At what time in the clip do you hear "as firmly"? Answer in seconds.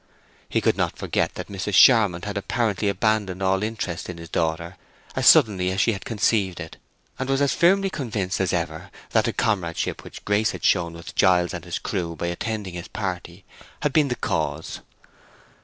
7.39-7.91